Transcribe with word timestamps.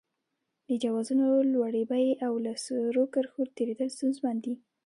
د 0.67 0.69
جوازونو 0.83 1.27
لوړې 1.53 1.83
بیې 1.91 2.11
او 2.25 2.33
له 2.45 2.53
سرو 2.65 3.03
کرښو 3.13 3.41
تېرېدل 3.57 3.89
ستونزمن 3.97 4.35
دي. 4.45 4.53